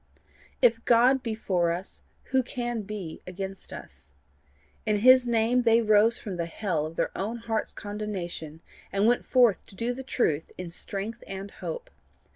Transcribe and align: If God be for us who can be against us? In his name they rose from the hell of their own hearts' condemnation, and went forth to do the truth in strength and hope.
If 0.63 0.83
God 0.83 1.21
be 1.21 1.35
for 1.35 1.71
us 1.71 2.01
who 2.31 2.41
can 2.41 2.81
be 2.81 3.21
against 3.27 3.71
us? 3.71 4.13
In 4.83 5.01
his 5.01 5.27
name 5.27 5.61
they 5.61 5.79
rose 5.79 6.17
from 6.17 6.37
the 6.37 6.47
hell 6.47 6.87
of 6.87 6.95
their 6.95 7.15
own 7.15 7.37
hearts' 7.37 7.71
condemnation, 7.71 8.61
and 8.91 9.05
went 9.05 9.27
forth 9.27 9.63
to 9.67 9.75
do 9.75 9.93
the 9.93 10.01
truth 10.01 10.51
in 10.57 10.71
strength 10.71 11.23
and 11.27 11.51
hope. 11.51 11.91